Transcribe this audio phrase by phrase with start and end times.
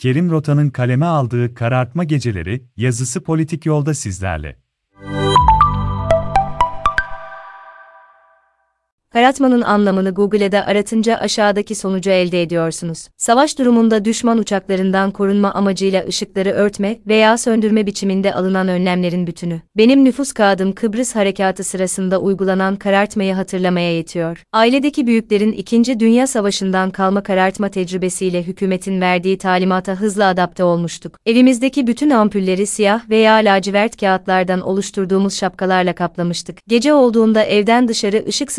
[0.00, 4.56] Kerim Rota'nın kaleme aldığı Karartma Geceleri yazısı politik yolda sizlerle.
[9.12, 13.08] Karartmanın anlamını Google'da aratınca aşağıdaki sonucu elde ediyorsunuz.
[13.16, 19.60] Savaş durumunda düşman uçaklarından korunma amacıyla ışıkları örtme veya söndürme biçiminde alınan önlemlerin bütünü.
[19.76, 24.42] Benim nüfus kağıdım Kıbrıs Harekatı sırasında uygulanan karartmayı hatırlamaya yetiyor.
[24.52, 26.00] Ailedeki büyüklerin 2.
[26.00, 31.18] Dünya Savaşı'ndan kalma karartma tecrübesiyle hükümetin verdiği talimata hızla adapte olmuştuk.
[31.26, 36.58] Evimizdeki bütün ampulleri siyah veya lacivert kağıtlardan oluşturduğumuz şapkalarla kaplamıştık.
[36.68, 38.52] Gece olduğunda evden dışarı ışık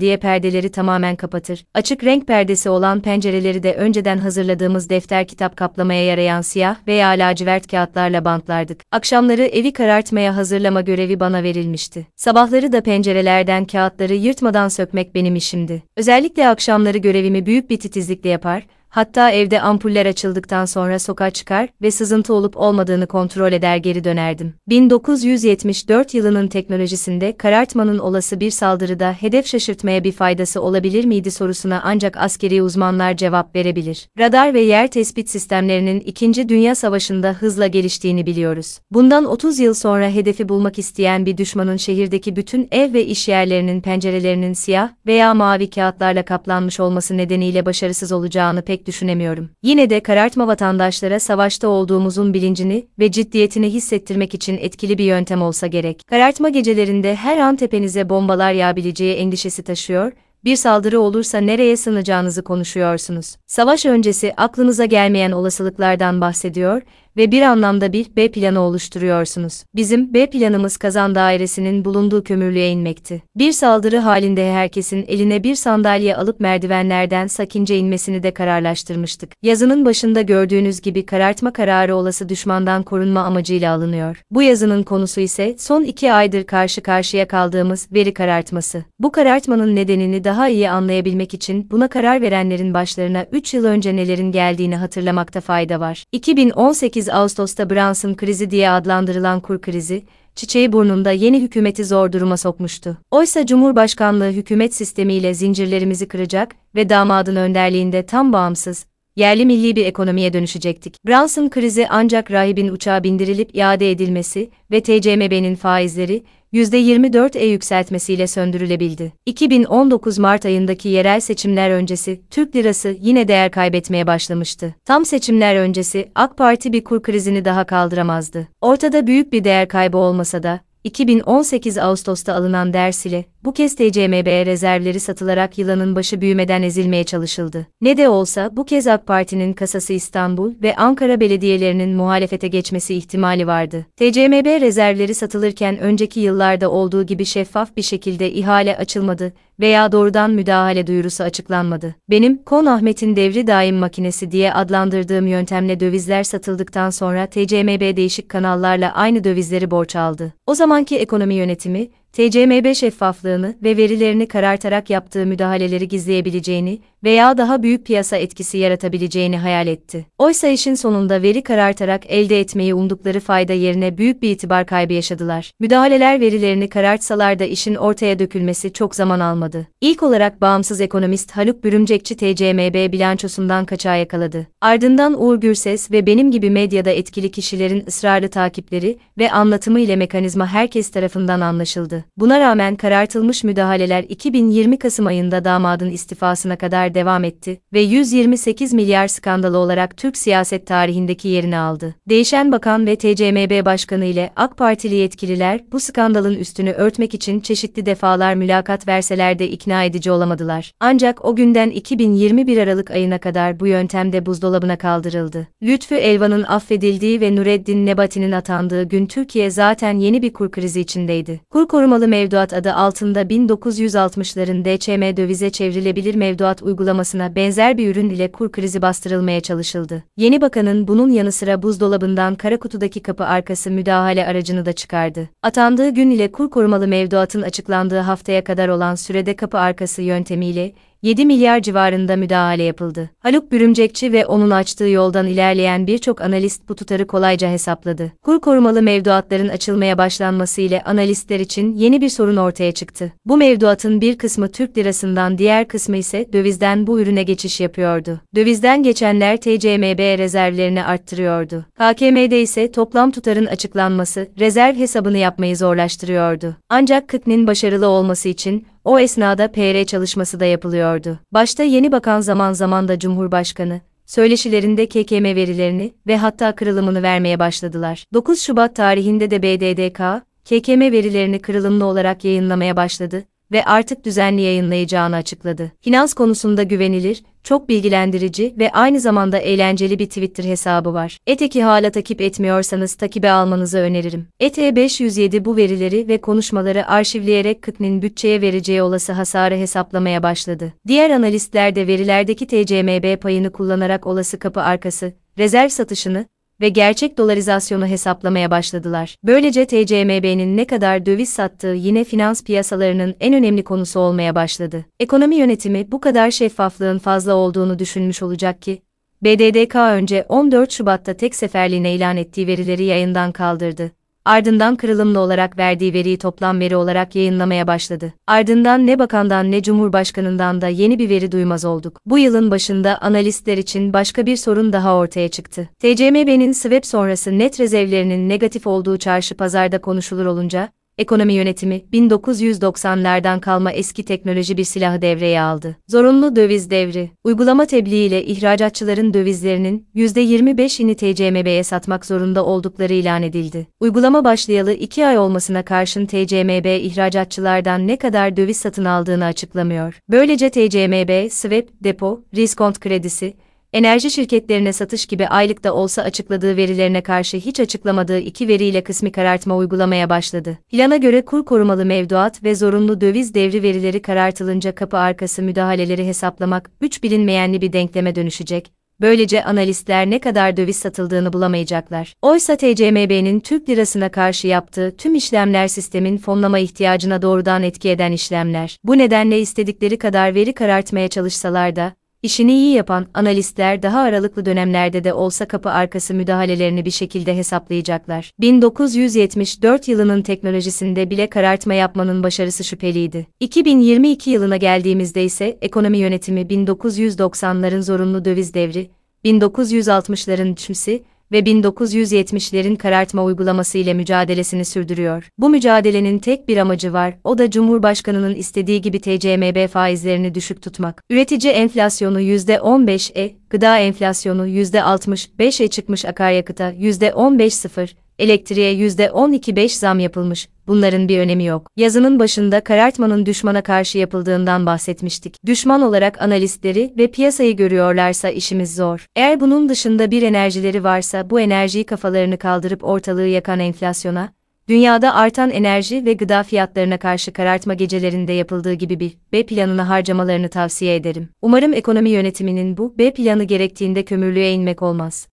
[0.00, 1.64] diye perdeleri tamamen kapatır.
[1.74, 7.66] Açık renk perdesi olan pencereleri de önceden hazırladığımız defter kitap kaplamaya yarayan siyah veya lacivert
[7.66, 8.80] kağıtlarla bantlardık.
[8.92, 12.06] Akşamları evi karartmaya hazırlama görevi bana verilmişti.
[12.16, 15.82] Sabahları da pencerelerden kağıtları yırtmadan sökmek benim işimdi.
[15.96, 21.90] Özellikle akşamları görevimi büyük bir titizlikle yapar, Hatta evde ampuller açıldıktan sonra sokağa çıkar ve
[21.90, 24.54] sızıntı olup olmadığını kontrol eder geri dönerdim.
[24.68, 32.16] 1974 yılının teknolojisinde karartmanın olası bir saldırıda hedef şaşırtmaya bir faydası olabilir miydi sorusuna ancak
[32.16, 34.08] askeri uzmanlar cevap verebilir.
[34.18, 36.48] Radar ve yer tespit sistemlerinin 2.
[36.48, 38.78] Dünya Savaşı'nda hızla geliştiğini biliyoruz.
[38.90, 43.80] Bundan 30 yıl sonra hedefi bulmak isteyen bir düşmanın şehirdeki bütün ev ve iş yerlerinin
[43.80, 49.50] pencerelerinin siyah veya mavi kağıtlarla kaplanmış olması nedeniyle başarısız olacağını pek pek düşünemiyorum.
[49.62, 55.66] Yine de karartma vatandaşlara savaşta olduğumuzun bilincini ve ciddiyetini hissettirmek için etkili bir yöntem olsa
[55.66, 56.02] gerek.
[56.06, 60.12] Karartma gecelerinde her an tepenize bombalar yağabileceği endişesi taşıyor
[60.44, 63.36] bir saldırı olursa nereye sığınacağınızı konuşuyorsunuz.
[63.46, 66.82] Savaş öncesi aklınıza gelmeyen olasılıklardan bahsediyor
[67.18, 69.64] ve bir anlamda bir B planı oluşturuyorsunuz.
[69.74, 73.22] Bizim B planımız kazan dairesinin bulunduğu kömürlüğe inmekti.
[73.36, 79.30] Bir saldırı halinde herkesin eline bir sandalye alıp merdivenlerden sakince inmesini de kararlaştırmıştık.
[79.42, 84.22] Yazının başında gördüğünüz gibi karartma kararı olası düşmandan korunma amacıyla alınıyor.
[84.30, 88.84] Bu yazının konusu ise son iki aydır karşı karşıya kaldığımız veri karartması.
[88.98, 94.32] Bu karartmanın nedenini daha iyi anlayabilmek için buna karar verenlerin başlarına 3 yıl önce nelerin
[94.32, 96.04] geldiğini hatırlamakta fayda var.
[96.12, 100.04] 2018 Ağustos'ta Brunson krizi diye adlandırılan kur krizi,
[100.34, 102.96] çiçeği burnunda yeni hükümeti zor duruma sokmuştu.
[103.10, 108.86] Oysa Cumhurbaşkanlığı hükümet sistemiyle zincirlerimizi kıracak ve damadın önderliğinde tam bağımsız,
[109.18, 110.94] yerli milli bir ekonomiye dönüşecektik.
[111.06, 119.12] Brunson krizi ancak rahibin uçağa bindirilip iade edilmesi ve TCMB'nin faizleri, %24'e yükseltmesiyle söndürülebildi.
[119.26, 124.74] 2019 Mart ayındaki yerel seçimler öncesi Türk lirası yine değer kaybetmeye başlamıştı.
[124.84, 128.48] Tam seçimler öncesi AK Parti bir kur krizini daha kaldıramazdı.
[128.60, 134.46] Ortada büyük bir değer kaybı olmasa da 2018 Ağustos'ta alınan ders ile bu kez TCMB
[134.46, 137.66] rezervleri satılarak yılanın başı büyümeden ezilmeye çalışıldı.
[137.80, 143.46] Ne de olsa bu kez AK Parti'nin kasası İstanbul ve Ankara belediyelerinin muhalefete geçmesi ihtimali
[143.46, 143.86] vardı.
[143.96, 150.86] TCMB rezervleri satılırken önceki yıllarda olduğu gibi şeffaf bir şekilde ihale açılmadı veya doğrudan müdahale
[150.86, 151.94] duyurusu açıklanmadı.
[152.10, 158.94] Benim Kon Ahmet'in devri daim makinesi diye adlandırdığım yöntemle dövizler satıldıktan sonra TCMB değişik kanallarla
[158.94, 160.32] aynı dövizleri borç aldı.
[160.46, 167.86] O zamanki ekonomi yönetimi TCMB şeffaflığını ve verilerini karartarak yaptığı müdahaleleri gizleyebileceğini veya daha büyük
[167.86, 170.06] piyasa etkisi yaratabileceğini hayal etti.
[170.18, 175.52] Oysa işin sonunda veri karartarak elde etmeyi umdukları fayda yerine büyük bir itibar kaybı yaşadılar.
[175.60, 179.66] Müdahaleler verilerini karartsalar da işin ortaya dökülmesi çok zaman almadı.
[179.80, 184.46] İlk olarak bağımsız ekonomist Haluk Bürümcekçi TCMB bilançosundan kaçağı yakaladı.
[184.60, 190.46] Ardından Uğur Gürses ve benim gibi medyada etkili kişilerin ısrarlı takipleri ve anlatımı ile mekanizma
[190.46, 192.04] herkes tarafından anlaşıldı.
[192.16, 199.08] Buna rağmen karartılmış müdahaleler 2020 Kasım ayında damadın istifasına kadar devam etti ve 128 milyar
[199.08, 201.94] skandalı olarak Türk siyaset tarihindeki yerini aldı.
[202.08, 207.86] Değişen bakan ve TCMB başkanı ile AK Partili yetkililer bu skandalın üstünü örtmek için çeşitli
[207.86, 210.72] defalar mülakat verseler de ikna edici olamadılar.
[210.80, 215.46] Ancak o günden 2021 Aralık ayına kadar bu yöntemde buzdolabına kaldırıldı.
[215.62, 221.40] Lütfü Elvan'ın affedildiği ve Nureddin Nebati'nin atandığı gün Türkiye zaten yeni bir kur krizi içindeydi.
[221.50, 228.32] Kur korumalı mevduat adı altında 1960'ların DCM dövize çevrilebilir mevduat uygulamasına benzer bir ürün ile
[228.32, 230.04] kur krizi bastırılmaya çalışıldı.
[230.16, 235.28] Yeni bakanın bunun yanı sıra buzdolabından kara kutudaki kapı arkası müdahale aracını da çıkardı.
[235.42, 240.72] Atandığı gün ile kur korumalı mevduatın açıklandığı haftaya kadar olan sürede kapı arkası yöntemiyle
[241.02, 243.10] 7 milyar civarında müdahale yapıldı.
[243.18, 248.12] Haluk Bürümcekçi ve onun açtığı yoldan ilerleyen birçok analist bu tutarı kolayca hesapladı.
[248.22, 253.12] Kur korumalı mevduatların açılmaya başlanması ile analistler için yeni bir sorun ortaya çıktı.
[253.24, 258.20] Bu mevduatın bir kısmı Türk lirasından diğer kısmı ise dövizden bu ürüne geçiş yapıyordu.
[258.34, 261.64] Dövizden geçenler TCMB rezervlerini arttırıyordu.
[261.74, 266.56] KKM'de ise toplam tutarın açıklanması rezerv hesabını yapmayı zorlaştırıyordu.
[266.68, 271.18] Ancak KKN'in başarılı olması için o esnada PR çalışması da yapılıyordu.
[271.32, 278.04] Başta yeni bakan zaman zaman da Cumhurbaşkanı, söyleşilerinde KKM verilerini ve hatta kırılımını vermeye başladılar.
[278.14, 280.00] 9 Şubat tarihinde de BDDK,
[280.44, 285.72] KKM verilerini kırılımlı olarak yayınlamaya başladı ve artık düzenli yayınlayacağını açıkladı.
[285.80, 291.18] Finans konusunda güvenilir, çok bilgilendirici ve aynı zamanda eğlenceli bir Twitter hesabı var.
[291.26, 294.26] Eteki hala takip etmiyorsanız takibe almanızı öneririm.
[294.40, 300.72] ET507 bu verileri ve konuşmaları arşivleyerek KKN'in bütçeye vereceği olası hasarı hesaplamaya başladı.
[300.86, 306.26] Diğer analistler de verilerdeki TCMB payını kullanarak olası kapı arkası, rezerv satışını,
[306.60, 309.16] ve gerçek dolarizasyonu hesaplamaya başladılar.
[309.24, 314.84] Böylece TCMB'nin ne kadar döviz sattığı yine finans piyasalarının en önemli konusu olmaya başladı.
[315.00, 318.82] Ekonomi yönetimi bu kadar şeffaflığın fazla olduğunu düşünmüş olacak ki,
[319.22, 323.97] BDDK önce 14 Şubat'ta tek seferliğine ilan ettiği verileri yayından kaldırdı.
[324.28, 328.12] Ardından kırılımlı olarak verdiği veriyi toplam veri olarak yayınlamaya başladı.
[328.26, 332.00] Ardından ne bakandan ne cumhurbaşkanından da yeni bir veri duymaz olduk.
[332.06, 335.68] Bu yılın başında analistler için başka bir sorun daha ortaya çıktı.
[335.78, 343.72] TCMB'nin swap sonrası net rezervlerinin negatif olduğu çarşı pazarda konuşulur olunca, ekonomi yönetimi 1990'lardan kalma
[343.72, 345.76] eski teknoloji bir silahı devreye aldı.
[345.88, 347.10] Zorunlu döviz devri.
[347.24, 353.66] Uygulama tebliğiyle ihracatçıların dövizlerinin %25'ini TCMB'ye satmak zorunda oldukları ilan edildi.
[353.80, 360.00] Uygulama başlayalı 2 ay olmasına karşın TCMB ihracatçılardan ne kadar döviz satın aldığını açıklamıyor.
[360.10, 363.34] Böylece TCMB, swap, depo, riskont kredisi,
[363.72, 369.56] enerji şirketlerine satış gibi aylıkta olsa açıkladığı verilerine karşı hiç açıklamadığı iki veriyle kısmi karartma
[369.56, 370.58] uygulamaya başladı.
[370.70, 376.70] Plana göre kur korumalı mevduat ve zorunlu döviz devri verileri karartılınca kapı arkası müdahaleleri hesaplamak
[376.80, 378.72] üç bilinmeyenli bir denkleme dönüşecek.
[379.00, 382.14] Böylece analistler ne kadar döviz satıldığını bulamayacaklar.
[382.22, 388.78] Oysa TCMB'nin Türk lirasına karşı yaptığı tüm işlemler sistemin fonlama ihtiyacına doğrudan etki eden işlemler.
[388.84, 391.92] Bu nedenle istedikleri kadar veri karartmaya çalışsalar da,
[392.22, 398.32] İşini iyi yapan analistler daha aralıklı dönemlerde de olsa kapı arkası müdahalelerini bir şekilde hesaplayacaklar.
[398.40, 403.26] 1974 yılının teknolojisinde bile karartma yapmanın başarısı şüpheliydi.
[403.40, 408.90] 2022 yılına geldiğimizde ise ekonomi yönetimi 1990'ların zorunlu döviz devri,
[409.24, 411.02] 1960'ların çümsi,
[411.32, 415.28] ve 1970'lerin karartma uygulaması ile mücadelesini sürdürüyor.
[415.38, 421.02] Bu mücadelenin tek bir amacı var, o da Cumhurbaşkanının istediği gibi TCMB faizlerini düşük tutmak.
[421.10, 427.88] Üretici enflasyonu %15'e, gıda enflasyonu %65'e çıkmış akaryakıta %15.0,
[428.18, 431.70] elektriğe %12.5 zam yapılmış, bunların bir önemi yok.
[431.76, 435.46] Yazının başında karartmanın düşmana karşı yapıldığından bahsetmiştik.
[435.46, 439.06] Düşman olarak analistleri ve piyasayı görüyorlarsa işimiz zor.
[439.16, 444.32] Eğer bunun dışında bir enerjileri varsa bu enerjiyi kafalarını kaldırıp ortalığı yakan enflasyona,
[444.68, 450.48] dünyada artan enerji ve gıda fiyatlarına karşı karartma gecelerinde yapıldığı gibi bir B planını harcamalarını
[450.48, 451.28] tavsiye ederim.
[451.42, 455.28] Umarım ekonomi yönetiminin bu B planı gerektiğinde kömürlüğe inmek olmaz.